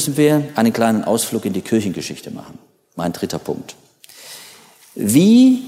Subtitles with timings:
[0.00, 2.58] Müssen wir einen kleinen Ausflug in die Kirchengeschichte machen.
[2.96, 3.76] Mein dritter Punkt.
[4.94, 5.62] Wie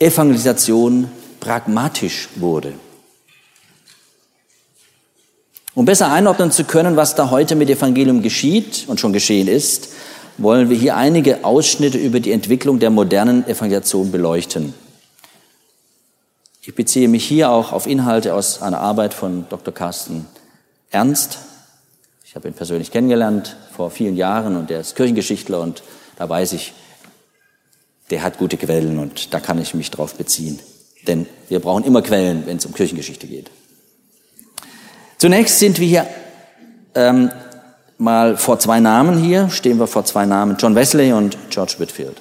[0.00, 2.72] Evangelisation pragmatisch wurde.
[5.76, 9.90] Um besser einordnen zu können, was da heute mit Evangelium geschieht und schon geschehen ist,
[10.36, 14.74] wollen wir hier einige Ausschnitte über die Entwicklung der modernen Evangelisation beleuchten.
[16.60, 19.72] Ich beziehe mich hier auch auf Inhalte aus einer Arbeit von Dr.
[19.72, 20.26] Carsten
[20.90, 21.38] Ernst,
[22.36, 25.82] ich habe ihn persönlich kennengelernt vor vielen Jahren und er ist Kirchengeschichtler und
[26.16, 26.74] da weiß ich,
[28.10, 30.58] der hat gute Quellen und da kann ich mich drauf beziehen.
[31.06, 33.50] Denn wir brauchen immer Quellen, wenn es um Kirchengeschichte geht.
[35.16, 36.06] Zunächst sind wir hier
[36.94, 37.30] ähm,
[37.96, 42.20] mal vor zwei Namen hier, stehen wir vor zwei Namen, John Wesley und George Whitfield.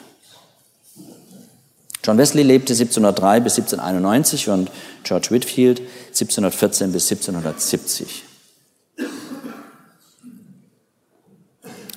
[2.06, 4.72] John Wesley lebte 1703 bis 1791 und
[5.04, 5.82] George Whitfield
[6.14, 8.24] 1714 bis 1770.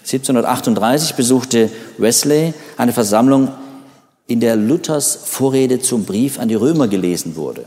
[0.09, 3.53] 1738 besuchte Wesley eine Versammlung,
[4.27, 7.67] in der Luthers Vorrede zum Brief an die Römer gelesen wurde.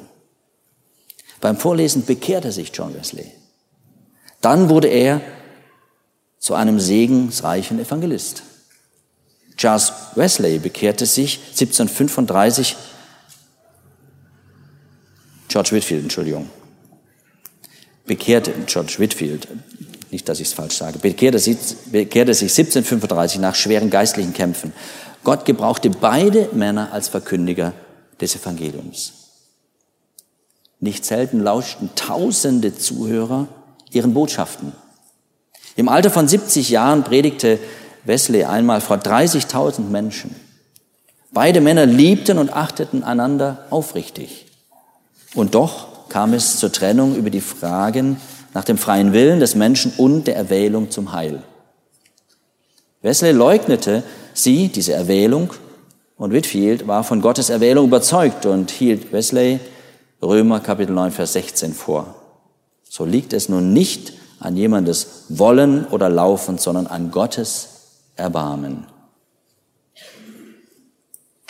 [1.40, 3.32] Beim Vorlesen bekehrte sich John Wesley.
[4.42, 5.22] Dann wurde er
[6.40, 8.44] zu einem segensreichen Evangelist.
[9.58, 12.76] Charles Wesley bekehrte sich 1735,
[15.48, 16.50] George Whitfield, Entschuldigung,
[18.06, 19.48] bekehrte George Whitfield
[20.12, 21.58] nicht, dass ich es falsch sage, bekehrte sich,
[21.92, 24.74] bekehrte sich 1735 nach schweren geistlichen Kämpfen.
[25.24, 27.74] Gott gebrauchte beide Männer als Verkündiger
[28.20, 29.14] des Evangeliums.
[30.80, 33.48] Nicht selten lauschten tausende Zuhörer
[33.92, 34.74] ihren Botschaften.
[35.76, 37.60] Im Alter von 70 Jahren predigte
[38.04, 40.36] Wesley einmal vor 30.000 Menschen.
[41.32, 44.48] Beide Männer liebten und achteten einander aufrichtig.
[45.34, 48.18] Und doch kam es zur Trennung über die Fragen
[48.54, 51.44] nach dem freien Willen des Menschen und der Erwählung zum Heil.
[53.02, 54.04] Wesley leugnete
[54.34, 55.52] sie, diese Erwählung,
[56.18, 59.60] und Whitfield war von Gottes Erwählung überzeugt und hielt Wesley
[60.22, 62.14] Römer Kapitel 9, Vers 16 vor.
[62.88, 67.70] So liegt es nun nicht an jemandes Wollen oder Laufen, sondern an Gottes
[68.16, 68.86] Erbarmen.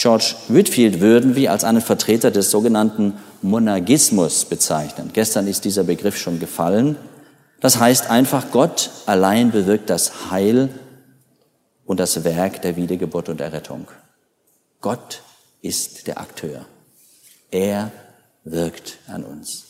[0.01, 3.13] George Whitfield würden wir als einen Vertreter des sogenannten
[3.43, 5.11] Monagismus bezeichnen.
[5.13, 6.95] Gestern ist dieser Begriff schon gefallen.
[7.59, 10.69] Das heißt einfach, Gott allein bewirkt das Heil
[11.85, 13.89] und das Werk der Wiedergeburt und Errettung.
[14.79, 15.21] Gott
[15.61, 16.65] ist der Akteur.
[17.51, 17.91] Er
[18.43, 19.65] wirkt an uns.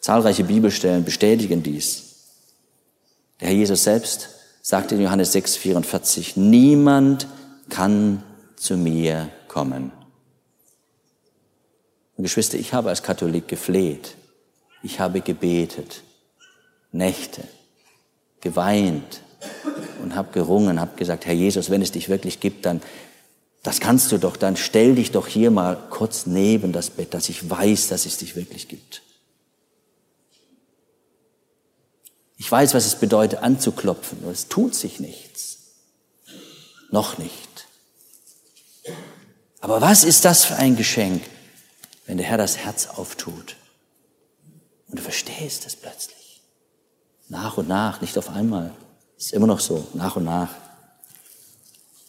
[0.00, 2.04] Zahlreiche Bibelstellen bestätigen dies.
[3.38, 4.30] Der Herr Jesus selbst
[4.62, 7.26] sagte in Johannes 6, 44, niemand
[7.68, 8.22] kann
[8.60, 9.92] zu mir kommen,
[12.20, 14.14] und Geschwister, ich habe als Katholik gefleht.
[14.82, 16.02] Ich habe gebetet,
[16.92, 17.44] Nächte,
[18.42, 19.22] geweint
[20.02, 22.82] und habe gerungen, habe gesagt, Herr Jesus, wenn es dich wirklich gibt, dann,
[23.62, 27.30] das kannst du doch, dann stell dich doch hier mal kurz neben das Bett, dass
[27.30, 29.00] ich weiß, dass es dich wirklich gibt.
[32.36, 35.56] Ich weiß, was es bedeutet, anzuklopfen, nur es tut sich nichts.
[36.90, 37.49] Noch nicht.
[39.60, 41.22] Aber was ist das für ein Geschenk?
[42.10, 43.54] wenn der Herr das Herz auftut.
[44.88, 46.42] Und du verstehst es plötzlich.
[47.28, 48.72] Nach und nach, nicht auf einmal.
[49.16, 50.48] Ist immer noch so, nach und nach.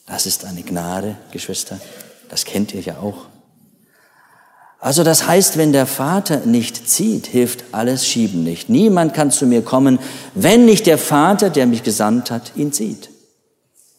[0.07, 1.79] Das ist eine Gnade, Geschwister.
[2.29, 3.27] Das kennt ihr ja auch.
[4.79, 8.69] Also das heißt, wenn der Vater nicht zieht, hilft alles Schieben nicht.
[8.69, 9.99] Niemand kann zu mir kommen,
[10.33, 13.11] wenn nicht der Vater, der mich gesandt hat, ihn zieht.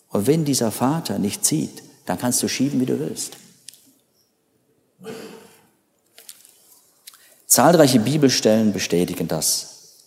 [0.09, 3.37] Und wenn dieser Vater nicht zieht, dann kannst du schieben, wie du willst.
[7.53, 9.99] Zahlreiche Bibelstellen bestätigen das.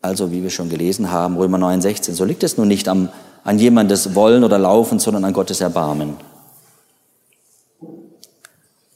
[0.00, 3.08] Also, wie wir schon gelesen haben, Römer 9, 16, so liegt es nun nicht am
[3.42, 6.16] an jemandes Wollen oder Laufen, sondern an Gottes Erbarmen.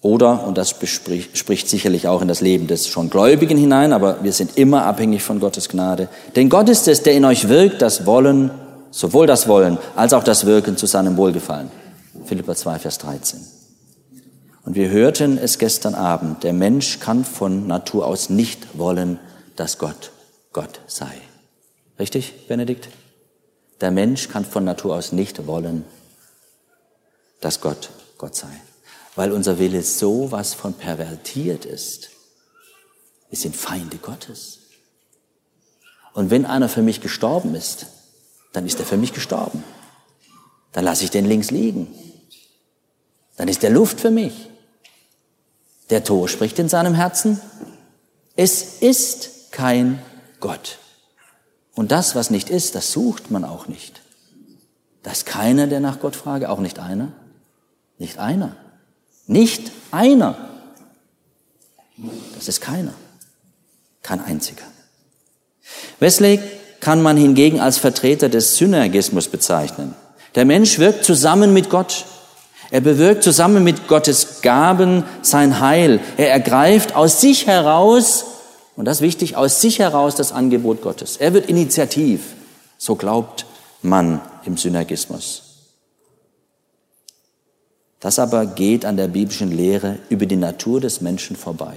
[0.00, 4.22] Oder, und das bespricht, spricht sicherlich auch in das Leben des schon Gläubigen hinein, aber
[4.22, 6.08] wir sind immer abhängig von Gottes Gnade.
[6.36, 8.52] Denn Gott ist es, der in euch wirkt, das Wollen,
[8.92, 11.72] sowohl das Wollen als auch das Wirken zu seinem Wohlgefallen.
[12.24, 13.59] Philippa 2, Vers 13.
[14.64, 19.18] Und wir hörten es gestern Abend, der Mensch kann von Natur aus nicht wollen,
[19.56, 20.12] dass Gott
[20.52, 21.12] Gott sei.
[21.98, 22.88] Richtig, Benedikt?
[23.80, 25.84] Der Mensch kann von Natur aus nicht wollen,
[27.40, 28.60] dass Gott Gott sei
[29.14, 32.10] weil unser Wille so was von pervertiert ist.
[33.28, 34.58] Wir sind Feinde Gottes.
[36.14, 37.86] Und wenn einer für mich gestorben ist,
[38.52, 39.62] dann ist er für mich gestorben.
[40.72, 41.88] Dann lasse ich den links liegen.
[43.36, 44.49] Dann ist der Luft für mich.
[45.90, 47.40] Der Tor spricht in seinem Herzen.
[48.36, 50.00] Es ist kein
[50.38, 50.78] Gott.
[51.74, 54.00] Und das, was nicht ist, das sucht man auch nicht.
[55.02, 57.12] Da ist keiner, der nach Gott frage, auch nicht einer.
[57.98, 58.56] Nicht einer.
[59.26, 60.36] Nicht einer.
[62.34, 62.94] Das ist keiner.
[64.02, 64.64] Kein einziger.
[65.98, 66.40] Wesley
[66.80, 69.94] kann man hingegen als Vertreter des Synergismus bezeichnen.
[70.34, 72.06] Der Mensch wirkt zusammen mit Gott.
[72.70, 76.00] Er bewirkt zusammen mit Gottes Gaben sein Heil.
[76.16, 78.24] Er ergreift aus sich heraus,
[78.76, 81.16] und das ist wichtig, aus sich heraus das Angebot Gottes.
[81.16, 82.34] Er wird initiativ.
[82.78, 83.44] So glaubt
[83.82, 85.42] man im Synergismus.
[87.98, 91.76] Das aber geht an der biblischen Lehre über die Natur des Menschen vorbei.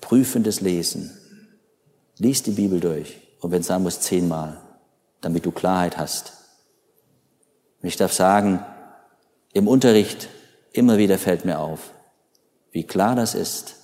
[0.00, 1.10] Prüfendes Lesen.
[2.16, 4.58] Lies die Bibel durch und wenn es sein muss, zehnmal,
[5.20, 6.32] damit du Klarheit hast.
[7.82, 8.64] Und ich darf sagen,
[9.52, 10.28] im Unterricht
[10.72, 11.90] immer wieder fällt mir auf,
[12.72, 13.76] wie klar das ist,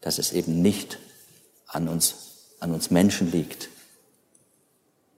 [0.00, 0.98] dass es eben nicht
[1.66, 2.14] an uns,
[2.60, 3.68] an uns Menschen liegt.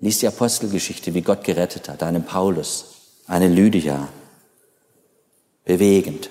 [0.01, 2.87] Lies die Apostelgeschichte, wie Gott gerettet hat, einen Paulus,
[3.27, 4.09] eine Lydia,
[5.65, 6.29] bewegend.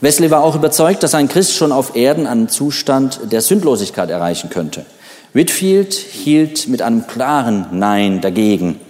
[0.00, 4.48] Wesley war auch überzeugt, dass ein Christ schon auf Erden einen Zustand der Sündlosigkeit erreichen
[4.48, 4.86] könnte.
[5.32, 8.80] Whitfield hielt mit einem klaren Nein dagegen.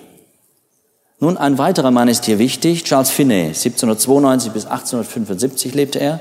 [1.21, 3.49] Nun, ein weiterer Mann ist hier wichtig, Charles Finney.
[3.49, 6.21] 1792 bis 1875 lebte er.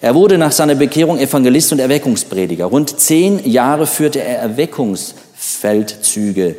[0.00, 2.64] Er wurde nach seiner Bekehrung Evangelist und Erweckungsprediger.
[2.64, 6.56] Rund zehn Jahre führte er Erweckungsfeldzüge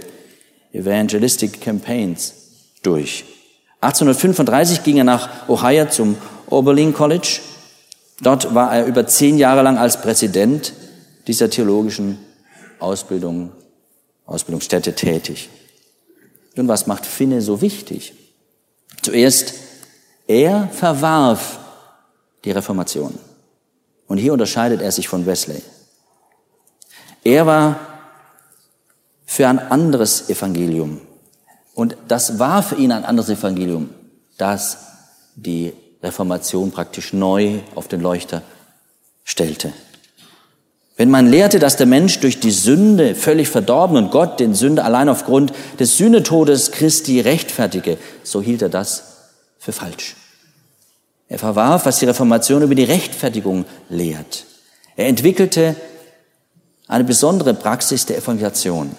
[0.71, 2.35] Evangelistic Campaigns
[2.83, 3.25] durch.
[3.81, 6.15] 1835 ging er nach Ohio zum
[6.49, 7.41] Oberlin College.
[8.21, 10.71] Dort war er über zehn Jahre lang als Präsident
[11.27, 12.17] dieser theologischen
[12.79, 13.51] Ausbildung,
[14.25, 15.49] Ausbildungsstätte tätig.
[16.55, 18.13] Und was macht Finne so wichtig?
[19.01, 19.55] Zuerst,
[20.27, 21.59] er verwarf
[22.45, 23.17] die Reformation.
[24.07, 25.61] Und hier unterscheidet er sich von Wesley.
[27.23, 27.79] Er war
[29.25, 31.01] für ein anderes Evangelium.
[31.73, 33.89] Und das war für ihn ein anderes Evangelium,
[34.37, 34.77] das
[35.35, 35.73] die
[36.03, 38.43] Reformation praktisch neu auf den Leuchter
[39.23, 39.73] stellte.
[40.95, 44.86] Wenn man lehrte, dass der Mensch durch die Sünde völlig verdorben und Gott den Sünder
[44.86, 49.04] allein aufgrund des Sühnetodes Christi rechtfertige, so hielt er das
[49.57, 50.16] für falsch.
[51.28, 54.45] Er verwarf, was die Reformation über die Rechtfertigung lehrt.
[54.95, 55.76] Er entwickelte
[56.88, 58.95] eine besondere Praxis der Evangelisation.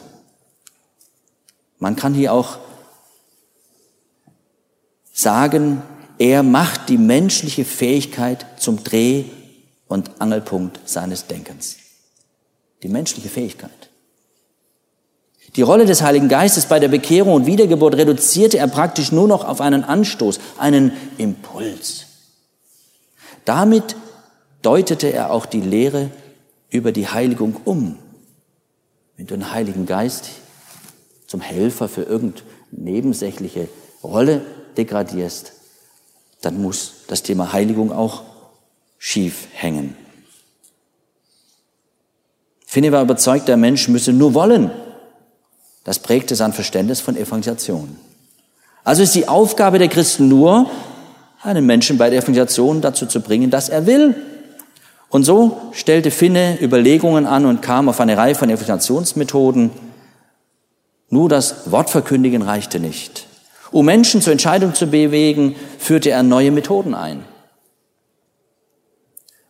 [1.79, 2.59] Man kann hier auch
[5.13, 5.83] sagen,
[6.19, 9.27] er macht die menschliche Fähigkeit zum Dreh-
[9.87, 11.84] und Angelpunkt seines Denkens.
[12.85, 13.71] Die menschliche Fähigkeit.
[15.57, 19.45] Die Rolle des Heiligen Geistes bei der Bekehrung und Wiedergeburt reduzierte er praktisch nur noch
[19.45, 22.05] auf einen Anstoß, einen Impuls.
[23.47, 23.97] Damit
[24.61, 26.11] deutete er auch die Lehre
[26.71, 27.99] über die Heiligung um.
[29.17, 30.29] Wenn du den Heiligen Geist
[31.27, 33.69] zum Helfer für irgendeine nebensächliche
[34.03, 34.43] Rolle
[34.77, 35.53] degradierst,
[36.43, 38.25] dann muss das Thema Heiligung auch
[38.99, 39.97] schief hängen.
[42.75, 44.73] Finney war überzeugt, der Mensch müsse nur wollen.
[45.85, 47.97] Das prägte sein Verständnis von Evangelisation.
[48.83, 50.69] Also ist die Aufgabe der Christen nur,
[51.41, 54.17] einen Menschen bei der Evangelisation dazu zu bringen, dass er will.
[55.09, 59.71] Und so stellte Finne Überlegungen an und kam auf eine Reihe von Evangelisationsmethoden,
[61.11, 63.29] nur das Wortverkündigen reichte nicht.
[63.71, 67.25] Um Menschen zur Entscheidung zu bewegen, führte er neue Methoden ein.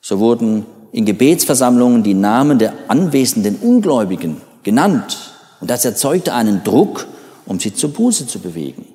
[0.02, 5.34] So wurden in Gebetsversammlungen die Namen der anwesenden Ungläubigen genannt.
[5.60, 7.08] Und das erzeugte einen Druck,
[7.46, 8.86] um sie zur Buße zu bewegen.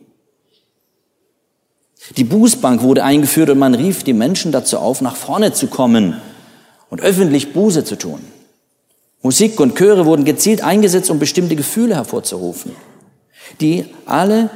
[2.15, 6.15] Die Bußbank wurde eingeführt und man rief die Menschen dazu auf, nach vorne zu kommen
[6.89, 8.21] und öffentlich Buße zu tun.
[9.21, 12.71] Musik und Chöre wurden gezielt eingesetzt, um bestimmte Gefühle hervorzurufen.
[13.59, 14.49] Die, alle,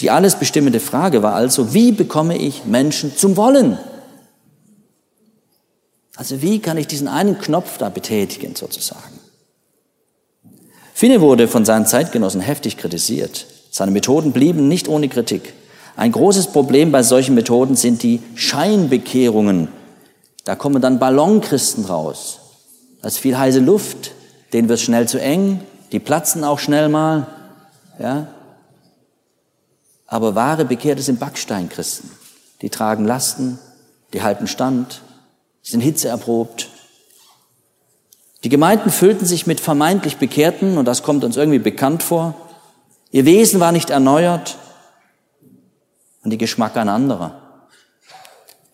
[0.00, 3.78] die alles bestimmende Frage war also, wie bekomme ich Menschen zum Wollen?
[6.16, 9.20] Also wie kann ich diesen einen Knopf da betätigen sozusagen?
[10.94, 13.46] Finne wurde von seinen Zeitgenossen heftig kritisiert.
[13.70, 15.52] Seine Methoden blieben nicht ohne Kritik.
[15.94, 19.68] Ein großes Problem bei solchen Methoden sind die Scheinbekehrungen.
[20.44, 22.40] Da kommen dann Ballonchristen raus.
[23.02, 24.12] Da ist viel heiße Luft,
[24.54, 25.60] denen wird schnell zu eng,
[25.92, 27.26] die platzen auch schnell mal.
[27.98, 28.28] Ja?
[30.06, 32.10] Aber wahre Bekehrte sind Backsteinchristen.
[32.62, 33.58] Die tragen Lasten,
[34.14, 35.02] die halten Stand,
[35.66, 36.68] sind hitzeerprobt.
[38.44, 42.34] Die Gemeinden füllten sich mit vermeintlich Bekehrten, und das kommt uns irgendwie bekannt vor.
[43.10, 44.58] Ihr Wesen war nicht erneuert
[46.22, 47.40] und die Geschmack ein anderer.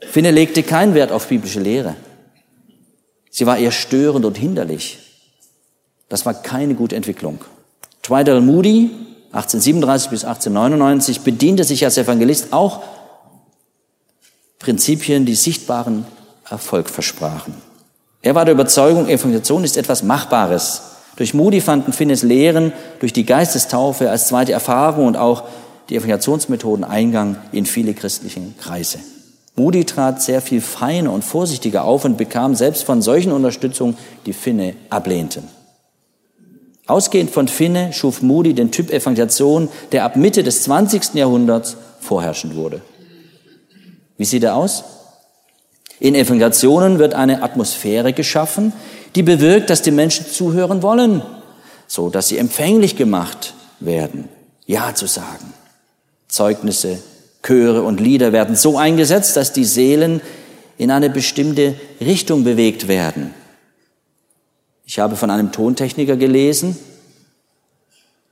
[0.01, 1.95] Finne legte keinen Wert auf biblische Lehre.
[3.31, 4.99] Sie war eher störend und hinderlich.
[6.11, 7.43] Das war keine gute Entwicklung.
[8.03, 8.91] Twydell Moody,
[9.33, 12.83] 1837 bis 1899, bediente sich als Evangelist auch
[14.59, 16.05] Prinzipien, die sichtbaren
[16.53, 17.55] Erfolg versprachen.
[18.21, 20.83] Er war der Überzeugung, Evangelisation ist etwas Machbares.
[21.17, 25.45] Durch Moody fanden Finnes Lehren, durch die Geistestaufe als zweite Erfahrung und auch
[25.89, 28.99] die Evangelisationsmethoden Eingang in viele christliche Kreise.
[29.57, 34.33] Moody trat sehr viel feiner und vorsichtiger auf und bekam selbst von solchen Unterstützung, die
[34.33, 35.49] Finne ablehnten.
[36.87, 41.15] Ausgehend von Finne schuf Moody den Typ Evangelisation, der ab Mitte des 20.
[41.15, 42.83] Jahrhunderts vorherrschend wurde.
[44.17, 44.85] Wie sieht er aus?
[46.03, 48.73] In Evangelisationen wird eine Atmosphäre geschaffen,
[49.15, 51.23] die bewirkt, dass die Menschen zuhören wollen,
[51.87, 54.29] so dass sie empfänglich gemacht werden,
[54.67, 55.55] Ja zu sagen.
[56.27, 56.99] Zeugnisse,
[57.45, 60.21] Chöre und Lieder werden so eingesetzt, dass die Seelen
[60.77, 63.33] in eine bestimmte Richtung bewegt werden.
[64.85, 66.77] Ich habe von einem Tontechniker gelesen,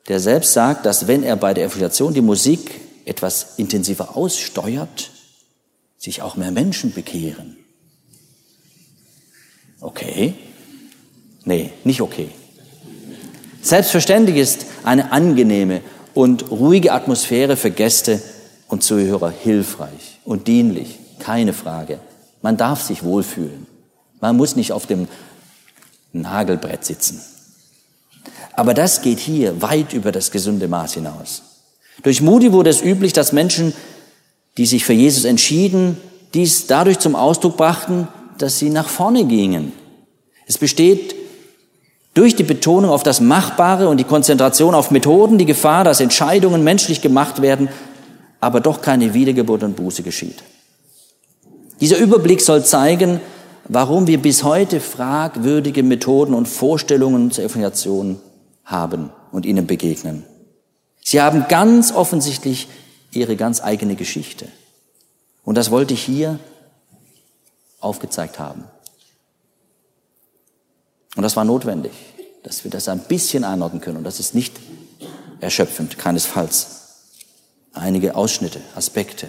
[0.09, 5.13] der selbst sagt, dass wenn er bei der Evaluation die Musik etwas intensiver aussteuert,
[5.99, 7.60] sich auch mehr Menschen bekehren.
[9.81, 10.35] Okay?
[11.45, 12.29] Nee, nicht okay.
[13.63, 15.81] Selbstverständlich ist eine angenehme
[16.15, 18.23] und ruhige Atmosphäre für Gäste
[18.69, 21.99] und Zuhörer hilfreich und dienlich, keine Frage.
[22.43, 23.67] Man darf sich wohlfühlen.
[24.21, 25.09] Man muss nicht auf dem
[26.13, 27.21] Nagelbrett sitzen.
[28.55, 31.43] Aber das geht hier weit über das gesunde Maß hinaus.
[32.03, 33.75] Durch Moody wurde es üblich, dass Menschen,
[34.57, 35.97] die sich für Jesus entschieden,
[36.35, 38.09] dies dadurch zum Ausdruck brachten,
[38.43, 39.73] dass sie nach vorne gingen.
[40.47, 41.15] Es besteht
[42.15, 46.65] durch die Betonung auf das Machbare und die Konzentration auf Methoden die Gefahr, dass Entscheidungen
[46.65, 47.69] menschlich gemacht werden,
[48.41, 50.43] aber doch keine Wiedergeburt und Buße geschieht.
[51.81, 53.21] Dieser Überblick soll zeigen,
[53.69, 58.19] warum wir bis heute fragwürdige Methoden und Vorstellungen zur Evangelisation
[58.65, 60.25] haben und ihnen begegnen.
[61.03, 62.69] Sie haben ganz offensichtlich
[63.13, 64.47] ihre ganz eigene Geschichte.
[65.45, 66.39] Und das wollte ich hier
[67.81, 68.65] aufgezeigt haben.
[71.17, 71.93] Und das war notwendig,
[72.43, 73.99] dass wir das ein bisschen einordnen können.
[73.99, 74.55] Und das ist nicht
[75.41, 76.79] erschöpfend, keinesfalls.
[77.73, 79.29] Einige Ausschnitte, Aspekte.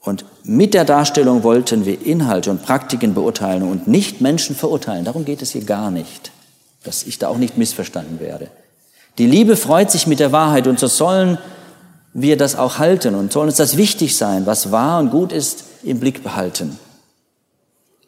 [0.00, 5.04] Und mit der Darstellung wollten wir Inhalte und Praktiken beurteilen und nicht Menschen verurteilen.
[5.04, 6.30] Darum geht es hier gar nicht,
[6.82, 8.50] dass ich da auch nicht missverstanden werde.
[9.18, 11.38] Die Liebe freut sich mit der Wahrheit und so sollen
[12.12, 15.64] wir das auch halten und sollen uns das wichtig sein, was wahr und gut ist,
[15.82, 16.78] im Blick behalten.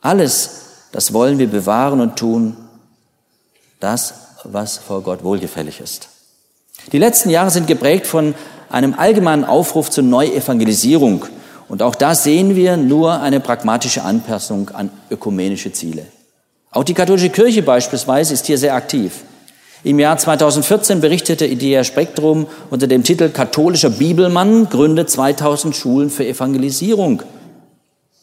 [0.00, 0.50] Alles,
[0.92, 2.56] das wollen wir bewahren und tun,
[3.78, 4.14] das,
[4.44, 6.08] was vor Gott wohlgefällig ist.
[6.92, 8.34] Die letzten Jahre sind geprägt von
[8.70, 11.26] einem allgemeinen Aufruf zur Neuevangelisierung.
[11.68, 16.06] Und auch da sehen wir nur eine pragmatische Anpassung an ökumenische Ziele.
[16.70, 19.24] Auch die katholische Kirche beispielsweise ist hier sehr aktiv.
[19.82, 26.26] Im Jahr 2014 berichtete Idea Spektrum unter dem Titel Katholischer Bibelmann gründet 2000 Schulen für
[26.26, 27.22] Evangelisierung.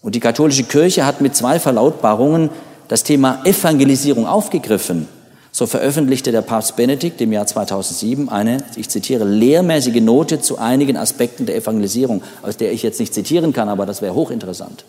[0.04, 2.52] Und die katholische Kirche hat mit zwei Verlautbarungen
[2.90, 5.08] das Thema Evangelisierung aufgegriffen.
[5.52, 10.96] So veröffentlichte der Papst Benedikt im Jahr 2007 eine, ich zitiere, lehrmäßige Note zu einigen
[10.96, 14.86] Aspekten der Evangelisierung, aus der ich jetzt nicht zitieren kann, aber das wäre hochinteressant.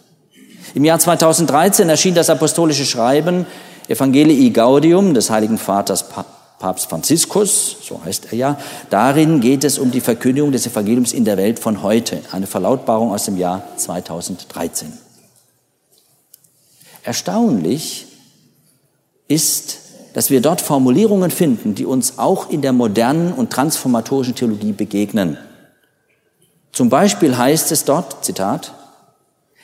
[0.74, 3.46] Im Jahr 2013 erschien das apostolische Schreiben
[3.88, 6.10] Evangelii Gaudium des Heiligen Vaters
[6.58, 8.58] Papst Franziskus, so heißt er ja,
[8.90, 13.12] darin geht es um die Verkündigung des Evangeliums in der Welt von heute, eine Verlautbarung
[13.12, 14.92] aus dem Jahr 2013.
[17.04, 18.06] Erstaunlich
[19.28, 19.78] ist,
[20.14, 25.38] dass wir dort Formulierungen finden, die uns auch in der modernen und transformatorischen Theologie begegnen.
[26.72, 28.74] Zum Beispiel heißt es dort, Zitat,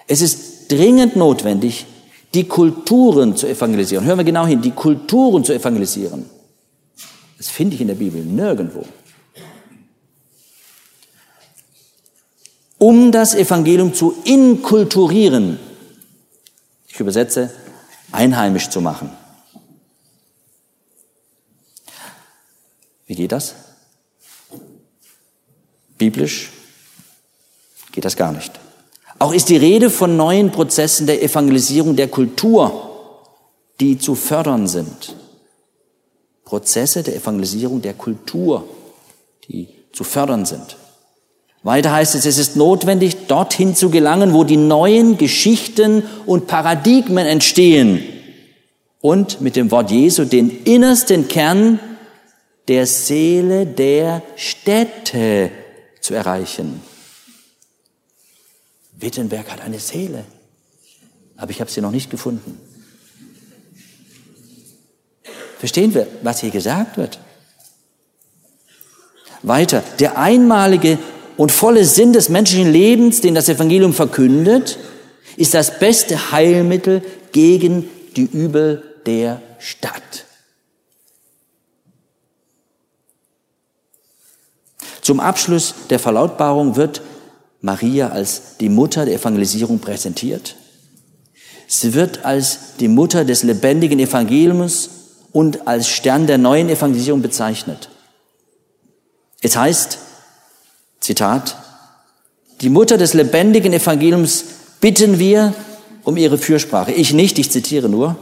[0.07, 1.87] es ist dringend notwendig,
[2.35, 4.05] die Kulturen zu evangelisieren.
[4.05, 6.25] Hören wir genau hin, die Kulturen zu evangelisieren.
[7.39, 8.87] Das finde ich in der Bibel nirgendwo.
[12.79, 15.59] Um das Evangelium zu inkulturieren.
[16.89, 17.51] Ich übersetze,
[18.13, 19.11] einheimisch zu machen.
[23.07, 23.55] Wie geht das?
[25.99, 26.51] Biblisch
[27.93, 28.53] geht das gar nicht.
[29.19, 32.91] Auch ist die Rede von neuen Prozessen der Evangelisierung der Kultur,
[33.81, 35.15] die zu fördern sind.
[36.45, 38.69] Prozesse der Evangelisierung der Kultur,
[39.49, 40.77] die zu fördern sind.
[41.63, 47.27] Weiter heißt es, es ist notwendig, dorthin zu gelangen, wo die neuen Geschichten und Paradigmen
[47.27, 48.03] entstehen
[49.01, 51.81] und mit dem Wort Jesu den innersten Kern
[52.69, 55.51] der Seele der Städte
[56.01, 56.83] zu erreichen.
[58.93, 60.25] Wittenberg hat eine Seele,
[61.37, 62.59] aber ich habe sie noch nicht gefunden.
[65.65, 67.19] Verstehen wir, was hier gesagt wird?
[69.43, 70.99] Weiter, der einmalige
[71.39, 74.79] und volle Sinn des menschlichen Lebens, den das Evangelium verkündet,
[75.39, 77.03] ist das beste Heilmittel
[77.33, 80.27] gegen die Übel der Stadt.
[85.01, 87.01] Zum Abschluss der Verlautbarung wird
[87.63, 90.57] Maria als die Mutter der Evangelisierung präsentiert.
[91.67, 94.91] Sie wird als die Mutter des lebendigen Evangeliums
[95.35, 97.91] und als Stern der neuen Evangelisierung bezeichnet.
[99.43, 99.99] Es heißt,
[101.01, 101.57] Zitat,
[102.61, 104.45] die Mutter des lebendigen Evangeliums
[104.81, 105.53] bitten wir
[106.05, 106.93] um ihre Fürsprache.
[106.93, 108.15] Ich nicht, ich zitiere nur.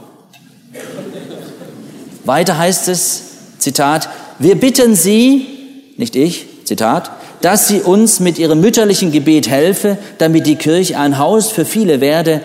[2.25, 3.21] Weiter heißt es,
[3.59, 9.99] Zitat, wir bitten Sie, nicht ich, Zitat, dass sie uns mit ihrem mütterlichen Gebet helfe,
[10.17, 12.41] damit die Kirche ein Haus für viele werde,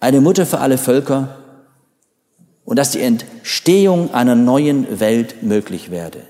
[0.00, 1.41] eine Mutter für alle Völker
[2.64, 6.22] und dass die Entstehung einer neuen Welt möglich werde.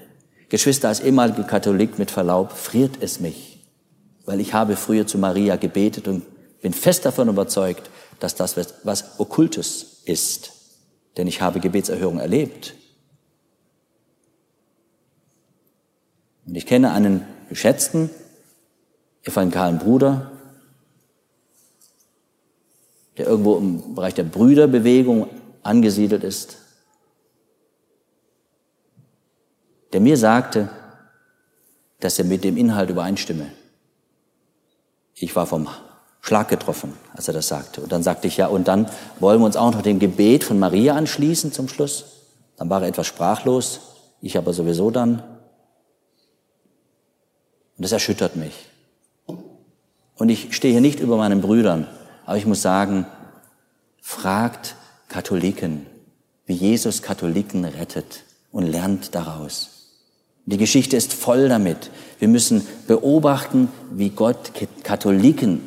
[0.49, 3.65] Geschwister, als ehemaliger Katholik mit Verlaub friert es mich,
[4.27, 6.23] weil ich habe früher zu Maria gebetet und
[6.61, 7.91] bin fest davon überzeugt,
[8.21, 10.53] dass das was Okkultes ist.
[11.17, 12.75] Denn ich habe Gebetserhörung erlebt.
[16.47, 18.11] Und ich kenne einen geschätzten
[19.25, 20.33] evangelikalen Bruder,
[23.17, 25.29] der irgendwo im Bereich der Brüderbewegung
[25.63, 26.59] angesiedelt ist,
[29.93, 30.69] der mir sagte,
[32.01, 33.47] dass er mit dem Inhalt übereinstimme.
[35.15, 35.69] Ich war vom
[36.21, 37.81] Schlag getroffen, als er das sagte.
[37.81, 38.89] Und dann sagte ich, ja, und dann
[39.21, 42.05] wollen wir uns auch noch dem Gebet von Maria anschließen zum Schluss.
[42.57, 43.81] Dann war er etwas sprachlos,
[44.21, 45.21] ich aber sowieso dann.
[47.77, 48.53] Und das erschüttert mich.
[50.17, 51.89] Und ich stehe hier nicht über meinen Brüdern,
[52.25, 53.07] aber ich muss sagen,
[54.01, 54.77] fragt
[55.13, 55.85] Katholiken,
[56.47, 59.69] wie Jesus Katholiken rettet und lernt daraus.
[60.47, 61.91] Die Geschichte ist voll damit.
[62.19, 65.61] Wir müssen beobachten, wie Gott Katholiken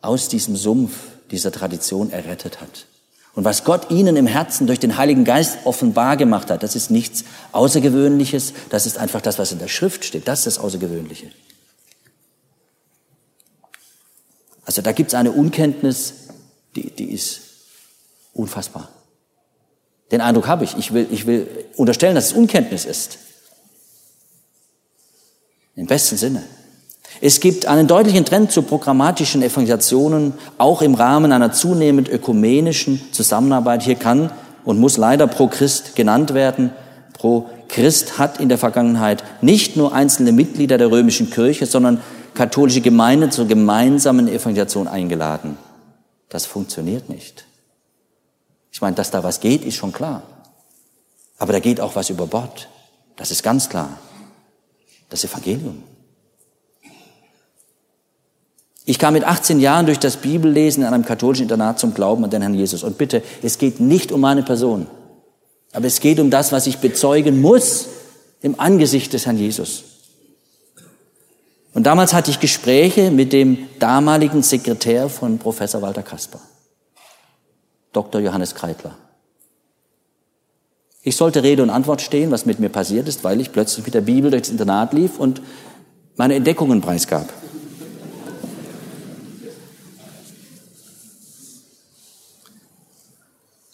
[0.00, 0.96] aus diesem Sumpf
[1.30, 2.86] dieser Tradition errettet hat.
[3.34, 6.90] Und was Gott ihnen im Herzen durch den Heiligen Geist offenbar gemacht hat, das ist
[6.90, 10.26] nichts Außergewöhnliches, das ist einfach das, was in der Schrift steht.
[10.26, 11.30] Das ist das Außergewöhnliche.
[14.64, 16.14] Also da gibt es eine Unkenntnis,
[16.74, 17.47] die, die ist
[18.38, 18.88] unfassbar.
[20.10, 20.76] Den Eindruck habe ich.
[20.78, 21.46] Ich will, ich will
[21.76, 23.18] unterstellen, dass es Unkenntnis ist.
[25.76, 26.42] Im besten Sinne.
[27.20, 33.82] Es gibt einen deutlichen Trend zu programmatischen Evangelisationen, auch im Rahmen einer zunehmend ökumenischen Zusammenarbeit.
[33.82, 34.30] Hier kann
[34.64, 36.70] und muss leider Pro Christ genannt werden.
[37.14, 42.00] Pro Christ hat in der Vergangenheit nicht nur einzelne Mitglieder der römischen Kirche, sondern
[42.34, 45.58] katholische Gemeinden zur gemeinsamen Evangelisation eingeladen.
[46.28, 47.47] Das funktioniert nicht.
[48.72, 50.22] Ich meine, dass da was geht, ist schon klar.
[51.38, 52.68] Aber da geht auch was über Bord.
[53.16, 53.98] Das ist ganz klar.
[55.08, 55.82] Das Evangelium.
[58.84, 62.30] Ich kam mit 18 Jahren durch das Bibellesen in einem katholischen Internat zum Glauben an
[62.30, 62.82] den Herrn Jesus.
[62.82, 64.86] Und bitte, es geht nicht um meine Person,
[65.72, 67.86] aber es geht um das, was ich bezeugen muss
[68.40, 69.84] im Angesicht des Herrn Jesus.
[71.74, 76.40] Und damals hatte ich Gespräche mit dem damaligen Sekretär von Professor Walter Kasper,
[77.92, 78.20] Dr.
[78.20, 78.96] Johannes Kreitler.
[81.02, 83.94] Ich sollte Rede und Antwort stehen, was mit mir passiert ist, weil ich plötzlich mit
[83.94, 85.40] der Bibel durchs Internat lief und
[86.16, 87.32] meine Entdeckungen preisgab.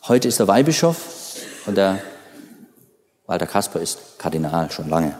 [0.07, 1.98] Heute ist er Weihbischof und der
[3.27, 5.18] Walter Kasper ist Kardinal schon lange.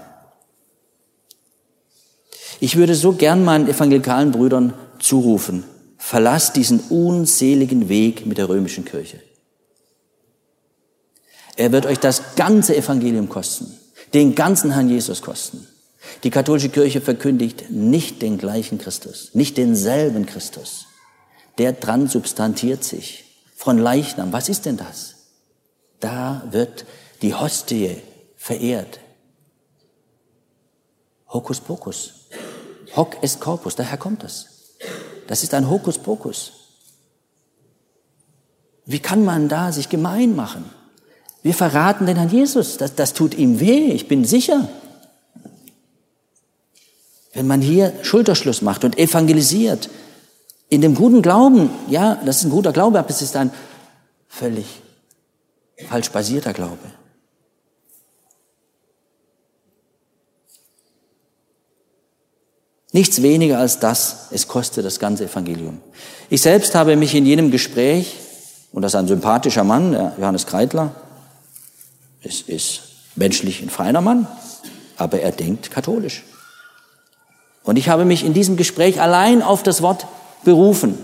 [2.61, 5.65] Ich würde so gern meinen evangelikalen Brüdern zurufen,
[6.05, 9.23] verlass diesen unseligen Weg mit der römischen Kirche.
[11.57, 13.75] Er wird euch das ganze Evangelium kosten,
[14.13, 15.67] den ganzen Herrn Jesus kosten.
[16.23, 20.89] Die katholische Kirche verkündigt nicht den gleichen Christus, nicht denselben Christus.
[21.57, 23.25] Der transubstantiert sich
[23.57, 24.31] von Leichnam.
[24.31, 25.15] Was ist denn das?
[26.01, 26.85] Da wird
[27.23, 27.97] die Hostie
[28.37, 29.01] verehrt.
[31.33, 32.29] Hokus pokus.
[32.95, 34.54] Hoc est corpus, daher kommt das.
[35.27, 36.53] Das ist ein Hokuspokus.
[38.87, 40.69] Wie kann man da sich gemein machen?
[41.43, 42.77] Wir verraten den Herrn Jesus.
[42.77, 44.69] Das, das tut ihm weh, ich bin sicher.
[47.33, 49.91] Wenn man hier Schulterschluss macht und evangelisiert,
[50.69, 53.51] in dem guten Glauben, ja, das ist ein guter Glaube, aber es ist ein
[54.29, 54.67] völlig
[55.89, 56.91] falsch basierter Glaube.
[62.95, 65.81] Nichts weniger als das, es kostet das ganze Evangelium.
[66.31, 68.15] Ich selbst habe mich in jenem Gespräch,
[68.71, 70.95] und das ist ein sympathischer Mann, der Johannes Kreitler,
[72.23, 72.83] es ist
[73.17, 74.29] menschlich ein feiner Mann,
[74.97, 76.23] aber er denkt katholisch.
[77.65, 80.07] Und ich habe mich in diesem Gespräch allein auf das Wort
[80.45, 80.97] berufen,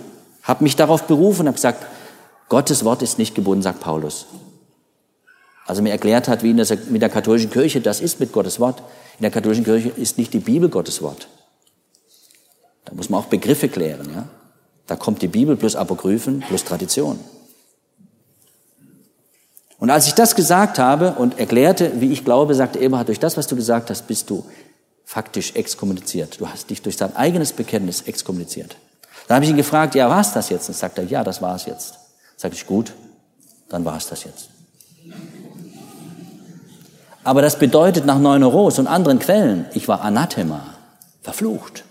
[0.44, 1.84] habe mich darauf berufen, habe gesagt,
[2.48, 4.26] Gottes Wort ist nicht gebunden, sagt Paulus.
[5.66, 8.60] Also mir erklärt hat, wie in der, mit der katholischen Kirche das ist mit Gottes
[8.60, 8.80] Wort.
[9.18, 11.26] In der katholischen Kirche ist nicht die Bibel Gottes Wort.
[12.84, 14.08] Da muss man auch Begriffe klären.
[14.12, 14.28] Ja?
[14.86, 17.20] Da kommt die Bibel plus Apokryphen plus Tradition.
[19.78, 23.36] Und als ich das gesagt habe und erklärte, wie ich glaube, sagte Eberhard, durch das,
[23.36, 24.44] was du gesagt hast, bist du
[25.04, 26.38] faktisch exkommuniziert.
[26.38, 28.76] Du hast dich durch dein eigenes Bekenntnis exkommuniziert.
[29.26, 30.68] Dann habe ich ihn gefragt, ja, war es das jetzt?
[30.68, 31.94] Und sagt er, ja, das war es jetzt.
[32.36, 32.92] Sag ich, gut,
[33.68, 34.50] dann war es das jetzt.
[37.24, 40.74] Aber das bedeutet nach Neuneros und anderen Quellen, ich war Anathema,
[41.22, 41.84] verflucht.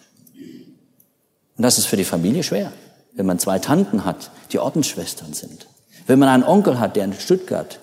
[1.59, 2.71] Und das ist für die Familie schwer,
[3.15, 5.67] wenn man zwei Tanten hat, die Ordensschwestern sind.
[6.07, 7.81] Wenn man einen Onkel hat, der in Stuttgart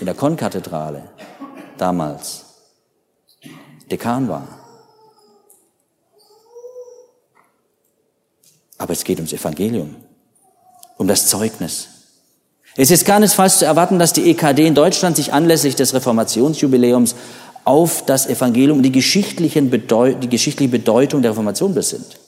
[0.00, 1.02] in der Konkathedrale
[1.76, 2.46] damals
[3.90, 4.48] Dekan war.
[8.78, 9.96] Aber es geht ums Evangelium,
[10.96, 11.88] um das Zeugnis.
[12.76, 17.14] Es ist keinesfalls zu erwarten, dass die EKD in Deutschland sich anlässlich des Reformationsjubiläums
[17.64, 22.18] auf das Evangelium und die, geschichtlichen Bedeu die geschichtliche Bedeutung der Reformation besinnt.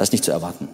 [0.00, 0.66] Das ist nicht zu erwarten.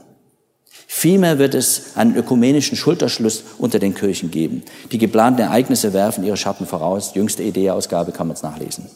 [0.86, 4.62] Vielmehr wird es einen ökumenischen Schulterschluss unter den Kirchen geben.
[4.92, 7.16] Die geplanten Ereignisse werfen ihre Schatten voraus.
[7.16, 8.86] Jüngste Idee-Ausgabe kann man es nachlesen.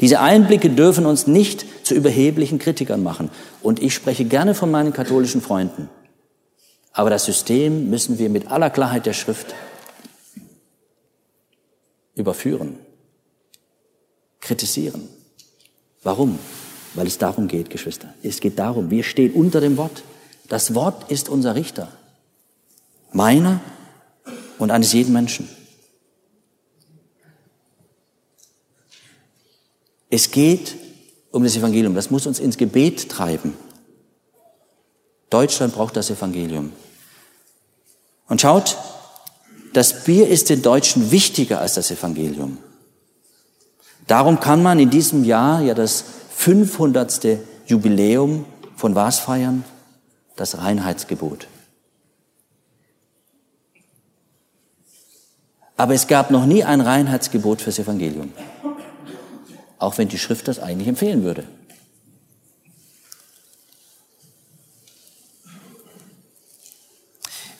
[0.00, 3.30] Diese Einblicke dürfen uns nicht zu überheblichen Kritikern machen.
[3.62, 5.88] Und ich spreche gerne von meinen katholischen Freunden.
[6.92, 9.54] Aber das System müssen wir mit aller Klarheit der Schrift
[12.16, 12.74] überführen,
[14.40, 15.08] kritisieren.
[16.02, 16.40] Warum?
[16.94, 18.12] Weil es darum geht, Geschwister.
[18.22, 20.02] Es geht darum, wir stehen unter dem Wort.
[20.48, 21.88] Das Wort ist unser Richter.
[23.12, 23.60] Meiner
[24.58, 25.48] und eines jeden Menschen.
[30.10, 30.76] Es geht
[31.30, 31.94] um das Evangelium.
[31.94, 33.54] Das muss uns ins Gebet treiben.
[35.30, 36.72] Deutschland braucht das Evangelium.
[38.28, 38.76] Und schaut,
[39.72, 42.58] das Bier ist den Deutschen wichtiger als das Evangelium.
[44.06, 46.04] Darum kann man in diesem Jahr ja das
[46.36, 47.38] 500.
[47.66, 48.44] Jubiläum
[48.76, 49.64] von was feiern?
[50.36, 51.46] Das Reinheitsgebot.
[55.76, 58.32] Aber es gab noch nie ein Reinheitsgebot fürs Evangelium.
[59.78, 61.44] Auch wenn die Schrift das eigentlich empfehlen würde.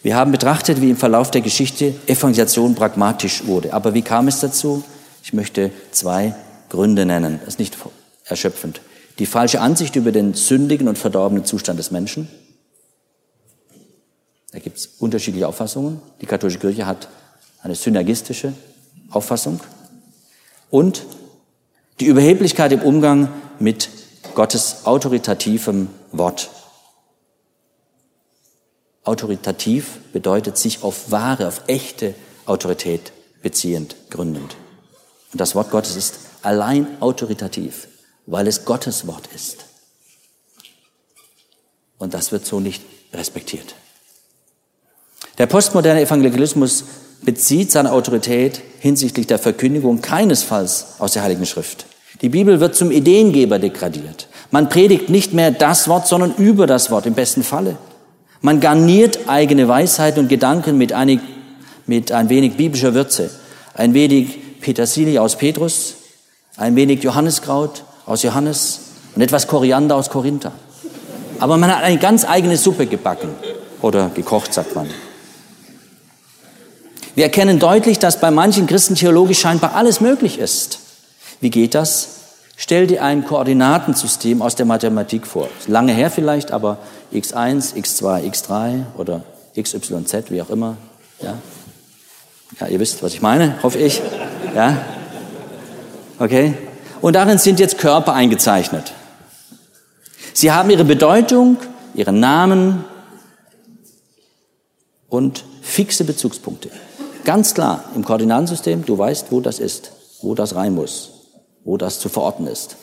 [0.02, 3.72] Wir haben betrachtet, wie im Verlauf der Geschichte Evangelisation pragmatisch wurde.
[3.72, 4.82] Aber wie kam es dazu?
[5.22, 6.34] Ich möchte zwei
[6.68, 7.38] Gründe nennen.
[7.40, 7.76] Das ist nicht
[8.24, 8.80] erschöpfend.
[9.18, 12.28] Die falsche Ansicht über den sündigen und verdorbenen Zustand des Menschen.
[14.52, 16.00] Da gibt es unterschiedliche Auffassungen.
[16.20, 17.08] Die katholische Kirche hat
[17.62, 18.52] eine synergistische
[19.10, 19.60] Auffassung.
[20.70, 21.04] Und
[22.00, 23.88] die Überheblichkeit im Umgang mit
[24.34, 26.50] Gottes autoritativem Wort.
[29.04, 32.14] Autoritativ bedeutet sich auf wahre, auf echte
[32.46, 34.56] Autorität beziehend, gründend.
[35.32, 37.88] Und das Wort Gottes ist allein autoritativ
[38.26, 39.64] weil es Gottes Wort ist.
[41.98, 42.82] Und das wird so nicht
[43.12, 43.74] respektiert.
[45.38, 46.84] Der postmoderne Evangelismus
[47.22, 51.86] bezieht seine Autorität hinsichtlich der Verkündigung keinesfalls aus der Heiligen Schrift.
[52.20, 54.28] Die Bibel wird zum Ideengeber degradiert.
[54.50, 57.78] Man predigt nicht mehr das Wort, sondern über das Wort im besten Falle.
[58.40, 61.20] Man garniert eigene Weisheit und Gedanken mit, einig,
[61.86, 63.30] mit ein wenig biblischer Würze,
[63.74, 65.94] ein wenig Petersilie aus Petrus,
[66.56, 68.80] ein wenig Johanniskraut, aus Johannes
[69.14, 70.52] und etwas Koriander aus Korinther.
[71.38, 73.30] Aber man hat eine ganz eigene Suppe gebacken
[73.80, 74.88] oder gekocht, sagt man.
[77.14, 80.78] Wir erkennen deutlich, dass bei manchen Christen theologisch scheinbar alles möglich ist.
[81.40, 82.08] Wie geht das?
[82.56, 85.48] Stell dir ein Koordinatensystem aus der Mathematik vor.
[85.66, 86.78] Lange her vielleicht, aber
[87.12, 89.22] x1, x2, x3 oder
[89.60, 90.76] xyz, wie auch immer.
[91.20, 91.34] Ja,
[92.60, 94.00] ja ihr wisst, was ich meine, hoffe ich.
[94.54, 94.78] Ja,
[96.18, 96.54] okay.
[97.02, 98.94] Und darin sind jetzt Körper eingezeichnet.
[100.32, 101.58] Sie haben ihre Bedeutung,
[101.94, 102.84] ihren Namen
[105.10, 106.70] und fixe Bezugspunkte.
[107.24, 111.12] Ganz klar im Koordinatensystem, du weißt, wo das ist, wo das rein muss
[111.64, 112.76] wo das zu verorten ist.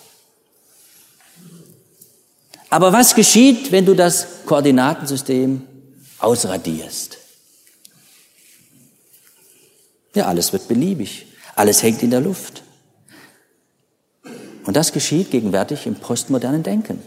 [2.70, 5.68] Aber was geschieht, wenn du das Koordinatensystem
[6.20, 7.18] ausradierst?
[10.14, 11.26] Ja, alles wird beliebig.
[11.56, 12.64] Alles hängt in der Luft.
[14.66, 17.02] Und das geschieht gegenwärtig im postmodernen Denken.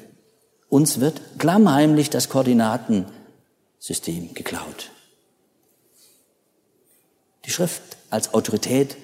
[0.68, 4.90] Uns wird klammheimlich das Koordinatensystem geklaut.
[7.44, 8.96] Die Schrift als Autorität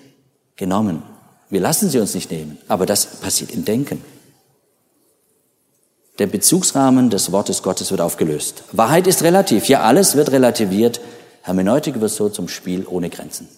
[0.56, 1.02] genommen.
[1.50, 4.02] Wir lassen sie uns nicht nehmen, aber das passiert im Denken.
[6.18, 8.64] Der Bezugsrahmen des Wortes Gottes wird aufgelöst.
[8.72, 9.66] Wahrheit ist relativ.
[9.66, 11.00] Ja, alles wird relativiert.
[11.42, 13.48] Hermeneutik wird so zum Spiel ohne Grenzen.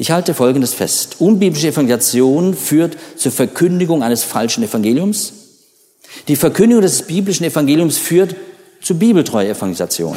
[0.00, 1.16] Ich halte Folgendes fest.
[1.18, 5.32] Unbiblische Evangelisation führt zur Verkündigung eines falschen Evangeliums.
[6.28, 8.36] Die Verkündigung des biblischen Evangeliums führt
[8.80, 10.16] zu bibeltreuer Evangelisation.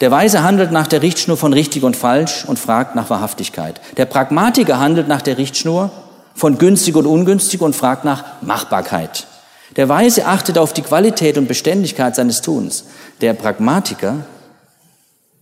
[0.00, 3.80] Der Weise handelt nach der Richtschnur von richtig und falsch und fragt nach Wahrhaftigkeit.
[3.96, 5.92] Der Pragmatiker handelt nach der Richtschnur
[6.34, 9.28] von günstig und ungünstig und fragt nach Machbarkeit.
[9.76, 12.86] Der Weise achtet auf die Qualität und Beständigkeit seines Tuns.
[13.20, 14.24] Der Pragmatiker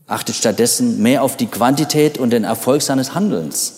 [0.09, 3.75] achtet stattdessen mehr auf die Quantität und den Erfolg seines Handelns.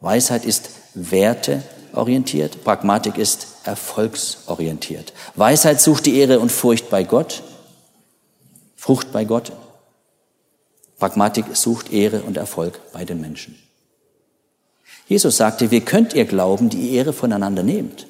[0.00, 5.12] Weisheit ist werteorientiert, Pragmatik ist erfolgsorientiert.
[5.34, 7.42] Weisheit sucht die Ehre und Furcht bei Gott,
[8.76, 9.52] Frucht bei Gott.
[10.98, 13.58] Pragmatik sucht Ehre und Erfolg bei den Menschen.
[15.08, 18.06] Jesus sagte, wie könnt ihr glauben, die Ehre voneinander nehmt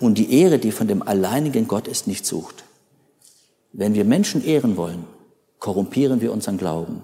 [0.00, 2.64] und die Ehre, die von dem alleinigen Gott ist, nicht sucht.
[3.72, 5.04] Wenn wir Menschen ehren wollen,
[5.58, 7.02] korrumpieren wir unseren Glauben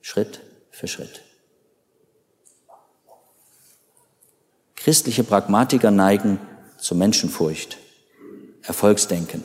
[0.00, 1.22] Schritt für Schritt.
[4.74, 6.38] Christliche Pragmatiker neigen
[6.78, 7.78] zur Menschenfurcht,
[8.62, 9.42] Erfolgsdenken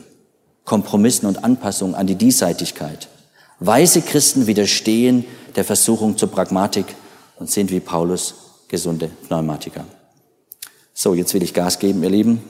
[0.66, 3.10] Kompromissen und Anpassungen an die Diesseitigkeit.
[3.60, 6.86] Weise Christen widerstehen der Versuchung zur Pragmatik
[7.38, 8.36] und sind wie Paulus
[8.68, 9.86] gesunde Pneumatiker.
[10.94, 12.42] So, jetzt will ich Gas geben, ihr Lieben.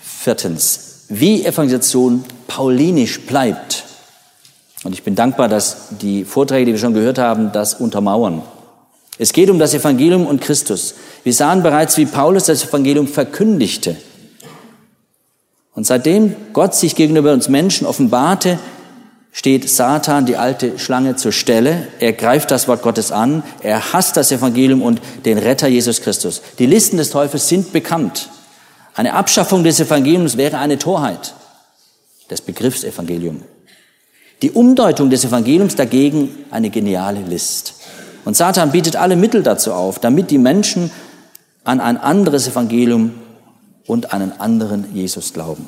[0.00, 3.84] Viertens, wie Evangelisation paulinisch bleibt.
[4.84, 8.42] Und ich bin dankbar, dass die Vorträge, die wir schon gehört haben, das untermauern.
[9.18, 10.94] Es geht um das Evangelium und Christus.
[11.24, 13.96] Wir sahen bereits, wie Paulus das Evangelium verkündigte.
[15.74, 18.58] Und seitdem Gott sich gegenüber uns Menschen offenbarte,
[19.32, 21.88] steht Satan, die alte Schlange, zur Stelle.
[21.98, 23.42] Er greift das Wort Gottes an.
[23.62, 26.42] Er hasst das Evangelium und den Retter Jesus Christus.
[26.58, 28.30] Die Listen des Teufels sind bekannt.
[28.94, 31.34] Eine Abschaffung des Evangeliums wäre eine Torheit
[32.30, 33.42] des Begriffs Evangelium.
[34.42, 37.74] Die Umdeutung des Evangeliums dagegen eine geniale List.
[38.24, 40.90] Und Satan bietet alle Mittel dazu auf, damit die Menschen
[41.64, 43.14] an ein anderes Evangelium
[43.86, 45.66] und einen anderen Jesus glauben.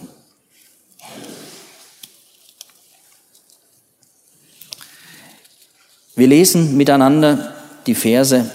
[6.14, 7.54] Wir lesen miteinander
[7.86, 8.50] die Verse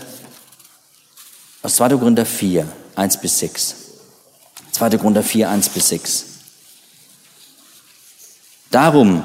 [1.63, 1.97] aus 2.
[1.97, 3.75] Korinther 4, 1 bis 6.
[4.71, 4.97] 2.
[4.97, 6.25] Korinther 4, 1 bis 6.
[8.69, 9.23] Darum,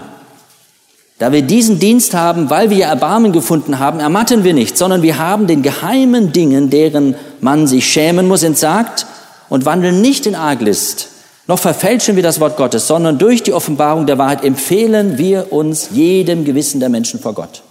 [1.20, 5.18] da wir diesen Dienst haben, weil wir Erbarmen gefunden haben, ermatten wir nicht, sondern wir
[5.18, 9.04] haben den geheimen Dingen, deren man sich schämen muss, entsagt
[9.50, 11.08] und wandeln nicht in Arglist,
[11.46, 15.90] noch verfälschen wir das Wort Gottes, sondern durch die Offenbarung der Wahrheit empfehlen wir uns
[15.92, 17.62] jedem Gewissen der Menschen vor Gott.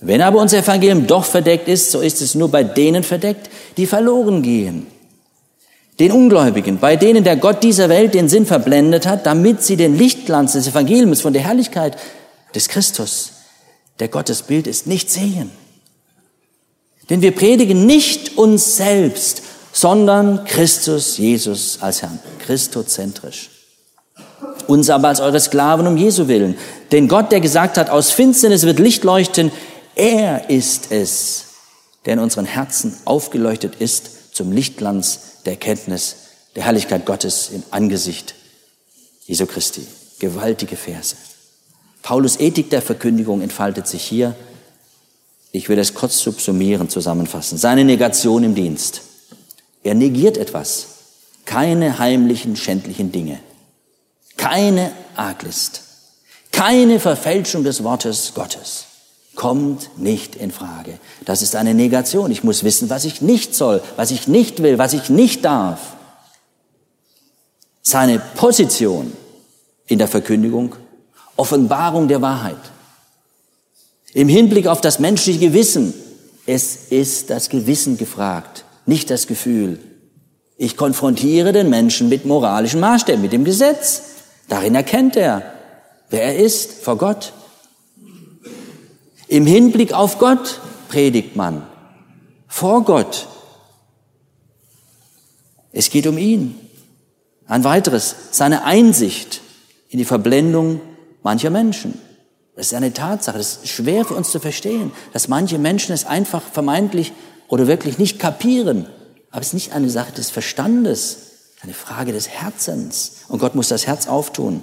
[0.00, 3.86] Wenn aber unser Evangelium doch verdeckt ist, so ist es nur bei denen verdeckt, die
[3.86, 4.88] verloren gehen.
[6.00, 9.96] Den Ungläubigen, bei denen der Gott dieser Welt den Sinn verblendet hat, damit sie den
[9.96, 11.96] Lichtglanz des Evangeliums von der Herrlichkeit
[12.54, 13.32] des Christus,
[13.98, 15.50] der Gottes Bild ist, nicht sehen.
[17.10, 23.50] Denn wir predigen nicht uns selbst, sondern Christus Jesus als Herrn, christozentrisch.
[24.66, 26.56] Uns aber als eure Sklaven um Jesu willen.
[26.92, 29.50] Denn Gott, der gesagt hat, aus Finsternis wird Licht leuchten,
[29.94, 31.44] er ist es,
[32.04, 36.16] der in unseren Herzen aufgeleuchtet ist zum Lichtglanz der Erkenntnis
[36.54, 38.34] der Herrlichkeit Gottes im Angesicht
[39.26, 39.86] Jesu Christi.
[40.18, 41.16] Gewaltige Verse.
[42.02, 44.34] Paulus Ethik der Verkündigung entfaltet sich hier.
[45.52, 47.58] Ich will es kurz subsumieren, zusammenfassen.
[47.58, 49.02] Seine Negation im Dienst.
[49.82, 50.86] Er negiert etwas.
[51.44, 53.40] Keine heimlichen, schändlichen Dinge.
[54.36, 55.82] Keine Arglist.
[56.50, 58.86] Keine Verfälschung des Wortes Gottes.
[59.34, 60.98] Kommt nicht in Frage.
[61.24, 62.30] Das ist eine Negation.
[62.30, 65.96] Ich muss wissen, was ich nicht soll, was ich nicht will, was ich nicht darf.
[67.82, 69.12] Seine Position
[69.86, 70.76] in der Verkündigung,
[71.36, 72.58] Offenbarung der Wahrheit.
[74.14, 75.94] Im Hinblick auf das menschliche Gewissen,
[76.46, 79.78] es ist das Gewissen gefragt, nicht das Gefühl.
[80.56, 84.02] Ich konfrontiere den Menschen mit moralischen Maßstäben, mit dem Gesetz.
[84.48, 85.42] Darin erkennt er,
[86.10, 87.32] wer er ist vor Gott.
[89.28, 91.66] Im Hinblick auf Gott predigt man.
[92.48, 93.28] Vor Gott.
[95.72, 96.58] Es geht um ihn.
[97.46, 99.40] Ein weiteres, seine Einsicht
[99.88, 100.80] in die Verblendung
[101.22, 101.98] mancher Menschen.
[102.56, 103.38] Das ist eine Tatsache.
[103.38, 107.12] Das ist schwer für uns zu verstehen, dass manche Menschen es einfach vermeintlich
[107.48, 108.86] oder wirklich nicht kapieren.
[109.30, 111.16] Aber es ist nicht eine Sache des Verstandes,
[111.62, 113.22] eine Frage des Herzens.
[113.28, 114.62] Und Gott muss das Herz auftun.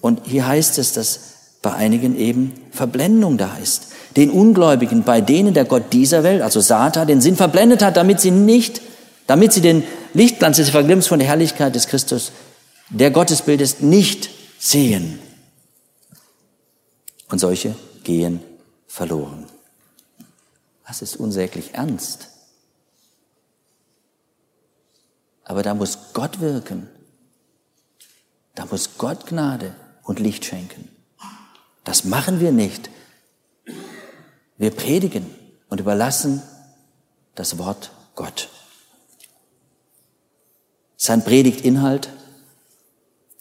[0.00, 1.20] Und hier heißt es, dass
[1.62, 3.88] bei einigen eben Verblendung da ist.
[4.16, 8.20] Den Ungläubigen, bei denen der Gott dieser Welt, also Satan, den Sinn verblendet hat, damit
[8.20, 8.80] sie nicht,
[9.26, 12.32] damit sie den Lichtglanz des Evangeliums von der Herrlichkeit des Christus,
[12.90, 15.18] der Gottesbildes nicht sehen.
[17.34, 18.40] Und solche gehen
[18.86, 19.46] verloren.
[20.86, 22.28] Das ist unsäglich ernst.
[25.42, 26.88] Aber da muss Gott wirken.
[28.54, 30.88] Da muss Gott Gnade und Licht schenken.
[31.82, 32.88] Das machen wir nicht.
[34.56, 35.26] Wir predigen
[35.68, 36.40] und überlassen
[37.34, 38.48] das Wort Gott.
[40.96, 42.10] Sein Predigtinhalt,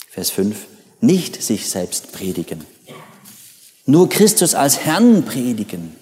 [0.09, 0.65] Vers 5,
[0.99, 2.72] nicht sich selbst predigen.
[3.85, 5.95] Nur Christus als Herrn predigen,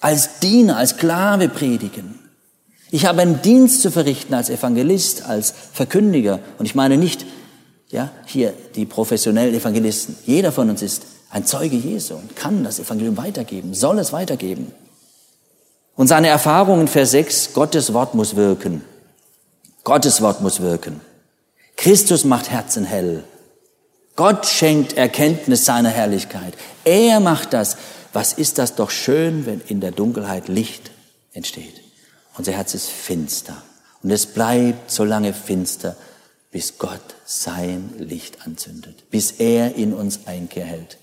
[0.00, 2.18] als Diener, als Sklave predigen.
[2.90, 6.40] Ich habe einen Dienst zu verrichten als Evangelist, als Verkündiger.
[6.58, 7.26] Und ich meine nicht,
[7.88, 10.16] ja, hier die professionellen Evangelisten.
[10.24, 14.72] Jeder von uns ist ein Zeuge Jesu und kann das Evangelium weitergeben, soll es weitergeben.
[15.96, 18.82] Und seine Erfahrung in Vers 6, Gottes Wort muss wirken.
[19.82, 21.00] Gottes Wort muss wirken.
[21.76, 23.24] Christus macht Herzen hell.
[24.16, 26.54] Gott schenkt Erkenntnis seiner Herrlichkeit.
[26.84, 27.76] Er macht das.
[28.12, 30.90] Was ist das doch schön, wenn in der Dunkelheit Licht
[31.36, 31.82] entsteht.
[32.36, 33.62] Unser Herz ist finster.
[34.02, 35.96] Und es bleibt so lange finster,
[36.50, 40.96] bis Gott sein Licht anzündet, bis er in uns Einkehr hält.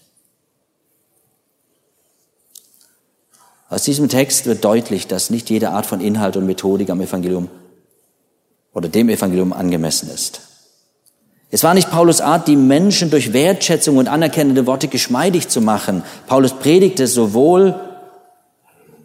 [3.69, 7.49] Aus diesem Text wird deutlich, dass nicht jede Art von Inhalt und Methodik am Evangelium
[8.73, 10.41] oder dem Evangelium angemessen ist.
[11.53, 16.01] Es war nicht Paulus Art, die Menschen durch Wertschätzung und anerkennende Worte geschmeidig zu machen.
[16.25, 17.79] Paulus predigte sowohl,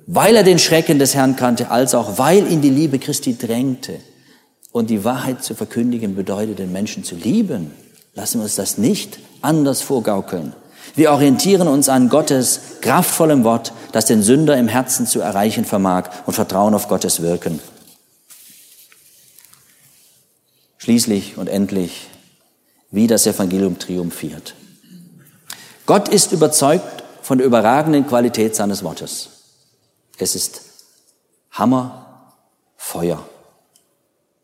[0.07, 4.01] weil er den Schrecken des Herrn kannte, als auch weil ihn die Liebe Christi drängte.
[4.73, 7.71] Und die Wahrheit zu verkündigen bedeutet, den Menschen zu lieben.
[8.15, 10.55] Lassen wir uns das nicht anders vorgaukeln.
[10.95, 16.09] Wir orientieren uns an Gottes kraftvollem Wort, das den Sünder im Herzen zu erreichen vermag
[16.25, 17.61] und vertrauen auf Gottes Wirken.
[20.79, 22.09] Schließlich und endlich
[22.91, 24.55] wie das Evangelium triumphiert.
[25.87, 29.29] Gott ist überzeugt von der überragenden Qualität seines Wortes.
[30.19, 30.63] Es ist
[31.51, 32.35] Hammer,
[32.77, 33.25] Feuer,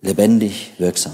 [0.00, 1.12] lebendig, wirksam.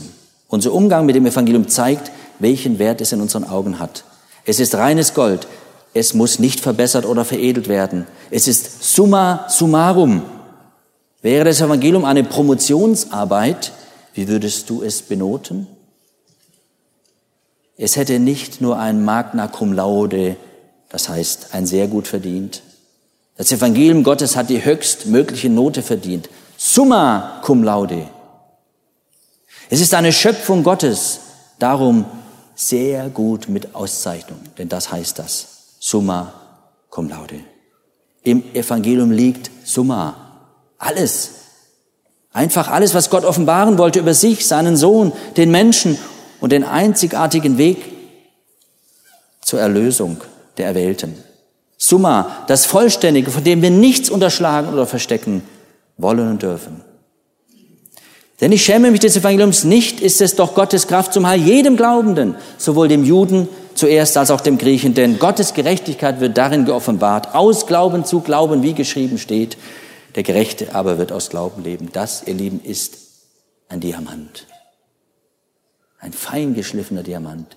[0.49, 4.05] Unser Umgang mit dem Evangelium zeigt, welchen Wert es in unseren Augen hat.
[4.45, 5.47] Es ist reines Gold.
[5.95, 8.07] Es muss nicht verbessert oder veredelt werden.
[8.31, 10.23] Es ist summa summarum.
[11.23, 13.73] Wäre das Evangelium eine Promotionsarbeit,
[14.15, 15.67] wie würdest du es benoten?
[17.83, 20.37] Es hätte nicht nur ein Magna cum laude,
[20.91, 22.61] das heißt ein sehr gut verdient.
[23.39, 26.29] Das Evangelium Gottes hat die höchstmögliche Note verdient.
[26.59, 28.07] Summa cum laude.
[29.71, 31.21] Es ist eine Schöpfung Gottes,
[31.59, 32.05] darum
[32.55, 35.47] sehr gut mit Auszeichnung, denn das heißt das.
[35.79, 36.35] Summa
[36.91, 37.41] cum laude.
[38.23, 40.17] Im Evangelium liegt Summa.
[40.77, 41.31] Alles.
[42.31, 45.97] Einfach alles, was Gott offenbaren wollte über sich, seinen Sohn, den Menschen
[46.41, 47.79] und den einzigartigen Weg
[49.43, 50.19] zur Erlösung
[50.57, 51.15] der Erwählten.
[51.77, 55.43] Summa, das Vollständige, von dem wir nichts unterschlagen oder verstecken
[55.97, 56.83] wollen und dürfen.
[58.41, 61.77] Denn ich schäme mich des Evangeliums nicht, ist es doch Gottes Kraft zum Heil jedem
[61.77, 64.95] Glaubenden, sowohl dem Juden zuerst als auch dem Griechen.
[64.95, 69.59] Denn Gottes Gerechtigkeit wird darin geoffenbart, aus Glauben zu Glauben, wie geschrieben steht.
[70.15, 71.91] Der Gerechte aber wird aus Glauben leben.
[71.93, 72.97] Das, ihr Lieben, ist
[73.69, 74.47] ein Diamant
[76.01, 77.57] ein fein geschliffener Diamant,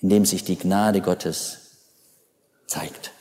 [0.00, 1.58] in dem sich die Gnade Gottes
[2.66, 3.12] zeigt.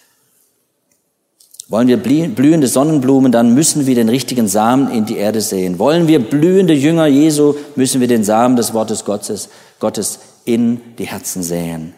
[1.67, 5.79] Wollen wir blühende Sonnenblumen, dann müssen wir den richtigen Samen in die Erde sehen.
[5.79, 9.47] Wollen wir blühende Jünger Jesu, müssen wir den Samen des Wortes Gottes,
[9.79, 11.93] Gottes in die Herzen säen.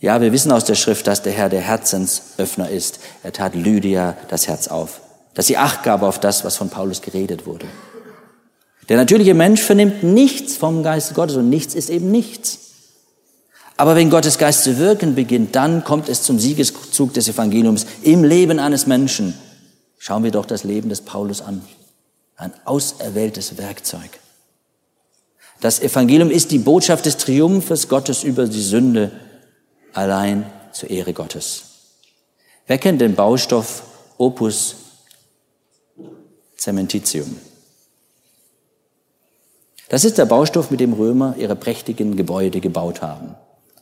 [0.00, 3.00] Ja, wir wissen aus der Schrift, dass der Herr der Herzensöffner ist.
[3.22, 5.00] Er tat Lydia das Herz auf,
[5.34, 7.66] dass sie Acht gab auf das, was von Paulus geredet wurde.
[8.88, 12.58] Der natürliche Mensch vernimmt nichts vom Geist Gottes und nichts ist eben nichts.
[13.76, 18.24] Aber wenn Gottes Geist zu wirken beginnt, dann kommt es zum Siegeszug des Evangeliums im
[18.24, 19.34] Leben eines Menschen.
[19.98, 21.62] Schauen wir doch das Leben des Paulus an.
[22.36, 24.18] Ein auserwähltes Werkzeug.
[25.60, 29.12] Das Evangelium ist die Botschaft des Triumphes Gottes über die Sünde
[29.92, 31.62] allein zur Ehre Gottes.
[32.66, 33.82] Wer kennt den Baustoff
[34.18, 34.76] Opus
[36.56, 37.36] Cementitium?
[39.88, 43.34] Das ist der Baustoff, mit dem Römer ihre prächtigen Gebäude gebaut haben.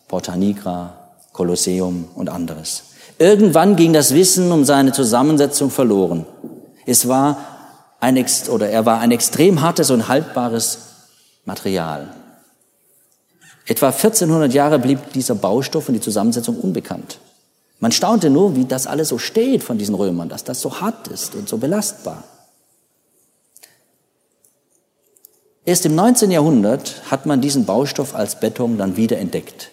[0.08, 2.84] Porta Nigra, Kolosseum und anderes.
[3.18, 6.26] Irgendwann ging das Wissen um seine Zusammensetzung verloren.
[6.84, 7.38] Es war
[7.98, 10.78] ein, oder er war ein extrem hartes und haltbares
[11.44, 12.14] Material.
[13.66, 17.18] Etwa 1400 Jahre blieb dieser Baustoff und die Zusammensetzung unbekannt.
[17.80, 21.08] Man staunte nur, wie das alles so steht von diesen Römern, dass das so hart
[21.08, 22.22] ist und so belastbar.
[25.66, 26.30] Erst im 19.
[26.30, 29.72] Jahrhundert hat man diesen Baustoff als Beton dann wieder entdeckt.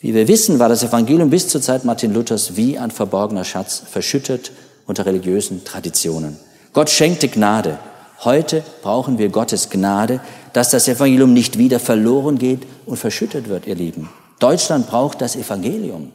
[0.00, 3.80] Wie wir wissen, war das Evangelium bis zur Zeit Martin Luthers wie ein verborgener Schatz,
[3.88, 4.50] verschüttet
[4.86, 6.36] unter religiösen Traditionen.
[6.72, 7.78] Gott schenkte Gnade.
[8.24, 10.20] Heute brauchen wir Gottes Gnade,
[10.52, 14.10] dass das Evangelium nicht wieder verloren geht und verschüttet wird, ihr Lieben.
[14.40, 16.10] Deutschland braucht das Evangelium.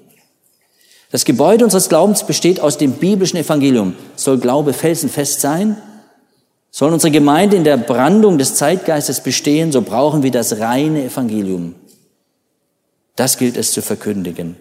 [1.09, 3.95] Das Gebäude unseres Glaubens besteht aus dem biblischen Evangelium.
[4.17, 5.77] Soll Glaube felsenfest sein?
[6.71, 11.75] Soll unsere Gemeinde in der Brandung des Zeitgeistes bestehen, so brauchen wir das reine Evangelium.
[13.17, 14.55] Das gilt es zu verkündigen.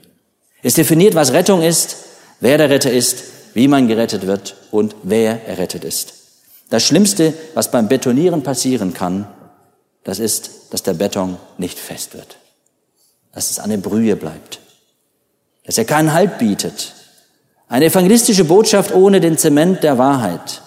[0.62, 1.96] Es definiert, was Rettung ist,
[2.40, 3.22] wer der Retter ist,
[3.54, 6.14] wie man gerettet wird und wer errettet ist.
[6.68, 9.26] Das Schlimmste, was beim Betonieren passieren kann,
[10.02, 12.36] das ist, dass der Beton nicht fest wird,
[13.32, 14.61] dass es eine Brühe bleibt,
[15.64, 16.92] dass er keinen Halt bietet.
[17.68, 20.62] Eine evangelistische Botschaft ohne den Zement der Wahrheit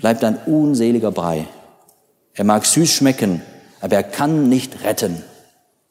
[0.00, 1.46] bleibt ein unseliger Brei.
[2.34, 3.42] Er mag süß schmecken,
[3.80, 5.22] aber er kann nicht retten.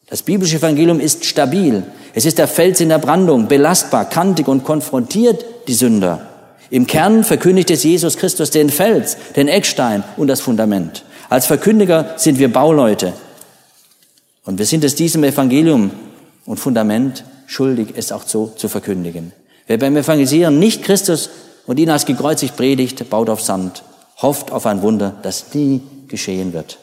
[0.09, 1.83] Das biblische Evangelium ist stabil.
[2.15, 6.27] Es ist der Fels in der Brandung, belastbar, kantig und konfrontiert die Sünder.
[6.71, 11.03] Im Kern verkündigt es Jesus Christus den Fels, den Eckstein und das Fundament.
[11.29, 13.13] Als Verkündiger sind wir Bauleute.
[14.45, 15.91] Und wir sind es diesem Evangelium
[16.45, 19.31] und Fundament schuldig, es auch so zu verkündigen.
[19.67, 21.29] Wer beim Evangelisieren nicht Christus
[21.67, 23.83] und ihn als gekreuzigt predigt, baut auf Sand,
[24.21, 26.79] hofft auf ein Wunder, das nie geschehen wird.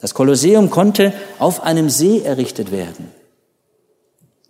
[0.00, 3.10] Das Kolosseum konnte auf einem See errichtet werden.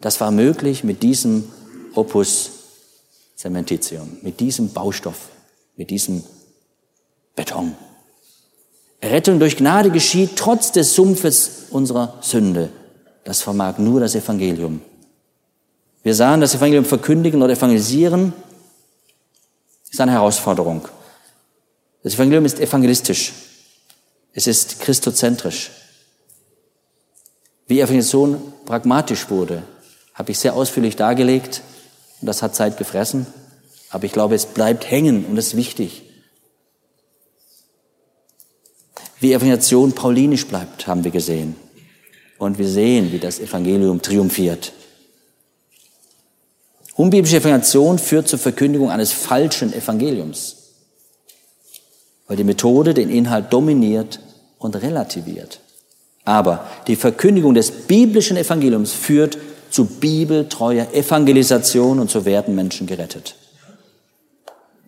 [0.00, 1.50] Das war möglich mit diesem
[1.94, 2.50] Opus
[3.36, 5.28] Cementitium, mit diesem Baustoff,
[5.76, 6.22] mit diesem
[7.34, 7.74] Beton.
[9.00, 12.70] Errettung durch Gnade geschieht trotz des Sumpfes unserer Sünde.
[13.24, 14.82] Das vermag nur das Evangelium.
[16.02, 18.32] Wir sahen, das Evangelium verkündigen oder evangelisieren
[19.90, 20.88] ist eine Herausforderung.
[22.02, 23.32] Das Evangelium ist evangelistisch.
[24.32, 25.70] Es ist christozentrisch.
[27.66, 29.62] Wie Evangelisation pragmatisch wurde,
[30.14, 31.62] habe ich sehr ausführlich dargelegt
[32.20, 33.26] und das hat Zeit gefressen.
[33.90, 36.02] Aber ich glaube, es bleibt hängen und das ist wichtig.
[39.20, 41.56] Wie Evangelisation paulinisch bleibt, haben wir gesehen.
[42.38, 44.72] Und wir sehen, wie das Evangelium triumphiert.
[46.94, 50.56] Unbiblische Evangelisation führt zur Verkündigung eines falschen Evangeliums,
[52.28, 54.20] weil die Methode den Inhalt dominiert
[54.58, 55.60] und relativiert.
[56.24, 59.38] Aber die Verkündigung des biblischen Evangeliums führt
[59.70, 63.34] zu bibeltreuer Evangelisation und so werden Menschen gerettet.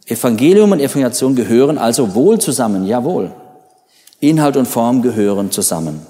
[0.07, 3.32] Evangelium und Evangelisation gehören also wohl zusammen, jawohl.
[4.20, 6.07] Inhalt und Form gehören zusammen.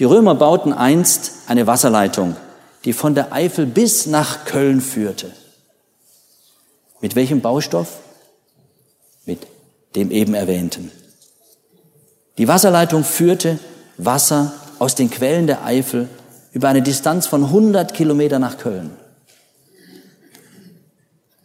[0.00, 2.34] Die Römer bauten einst eine Wasserleitung,
[2.84, 5.30] die von der Eifel bis nach Köln führte.
[7.00, 7.98] Mit welchem Baustoff?
[9.24, 9.46] Mit
[9.96, 10.90] dem eben erwähnten.
[12.38, 13.58] Die Wasserleitung führte
[13.96, 16.08] Wasser aus den Quellen der Eifel
[16.52, 18.96] über eine Distanz von 100 Kilometer nach Köln.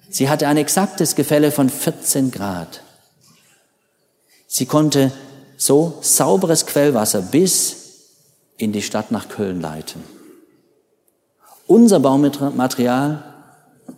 [0.10, 2.82] Sie hatte ein exaktes Gefälle von 14 Grad.
[4.48, 5.12] Sie konnte
[5.58, 7.76] so sauberes Quellwasser bis
[8.58, 10.04] in die Stadt nach Köln leiten.
[11.68, 13.24] Unser Baumaterial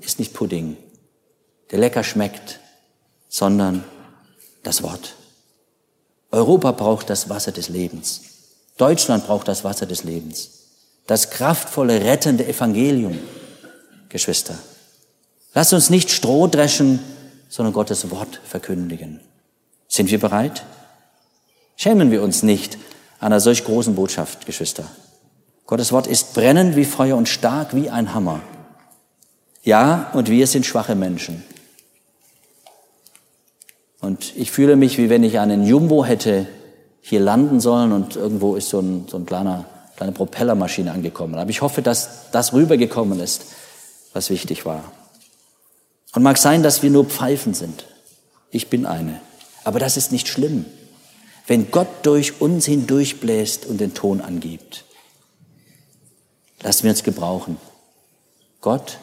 [0.02, 0.76] ist nicht Pudding,
[1.72, 2.60] der lecker schmeckt,
[3.30, 3.86] sondern
[4.64, 5.16] das Wort.
[6.32, 8.22] Europa braucht das Wasser des Lebens.
[8.78, 10.50] Deutschland braucht das Wasser des Lebens.
[11.08, 13.20] Das kraftvolle, rettende Evangelium.
[14.10, 14.56] Geschwister.
[15.54, 17.00] Lasst uns nicht Stroh dreschen,
[17.50, 19.20] sondern Gottes Wort verkündigen.
[19.88, 20.64] Sind wir bereit?
[21.76, 22.78] Schämen wir uns nicht
[23.20, 24.86] einer solch großen Botschaft, Geschwister.
[25.66, 28.42] Gottes Wort ist brennend wie Feuer und stark wie ein Hammer.
[29.64, 31.44] Ja, und wir sind schwache Menschen.
[34.02, 36.48] Und ich fühle mich, wie wenn ich einen Jumbo hätte
[37.02, 41.36] hier landen sollen und irgendwo ist so ein, so ein kleiner, kleine Propellermaschine angekommen.
[41.36, 43.46] Aber ich hoffe, dass das rübergekommen ist,
[44.14, 44.84] was wichtig war.
[46.14, 47.86] Und mag sein, dass wir nur Pfeifen sind.
[48.50, 49.22] Ich bin eine.
[49.64, 50.66] Aber das ist nicht schlimm,
[51.48, 54.86] wenn Gott durch uns hindurchbläst und den Ton angibt.
[56.62, 57.58] Lassen wir uns gebrauchen.
[58.62, 58.98] Gott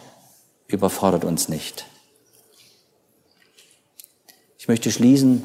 [0.66, 1.86] überfordert uns nicht.
[4.68, 5.42] Ich möchte schließen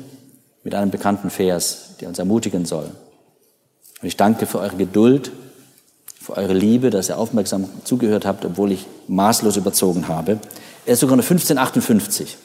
[0.66, 2.92] mit einem bekannten Vers, der uns ermutigen soll.
[4.02, 5.32] Und ich danke für eure Geduld,
[6.22, 10.40] für eure Liebe, dass ihr aufmerksam zugehört habt, obwohl ich maßlos überzogen habe.
[10.86, 12.36] Er ist sogar 1558.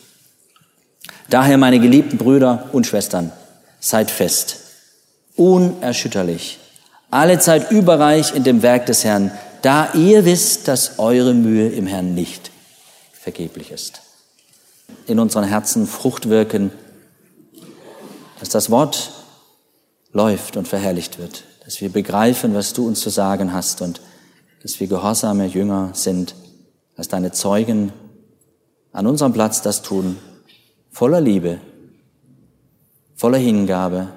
[1.29, 3.33] Daher, meine geliebten Brüder und Schwestern,
[3.81, 4.59] seid fest,
[5.35, 6.61] unerschütterlich,
[7.11, 11.89] alle Zeit überreich in dem Werk des Herrn, da ihr wisst, dass eure Mühe im
[11.89, 12.53] Herrn nicht
[13.21, 14.03] vergeblich ist.
[15.07, 16.71] In unseren Herzen Frucht wirken,
[18.41, 19.13] dass das Wort
[20.13, 24.01] läuft und verherrlicht wird, dass wir begreifen, was du uns zu sagen hast und
[24.63, 26.35] dass wir gehorsame Jünger sind,
[26.97, 27.93] dass deine Zeugen
[28.93, 30.19] an unserem Platz das tun,
[30.91, 31.61] voller Liebe,
[33.15, 34.09] voller Hingabe.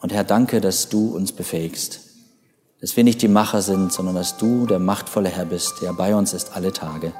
[0.00, 2.08] Und Herr, danke, dass du uns befähigst
[2.80, 6.14] dass wir nicht die Macher sind, sondern dass du der machtvolle Herr bist, der bei
[6.14, 7.12] uns ist alle Tage.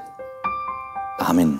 [1.19, 1.59] Amen.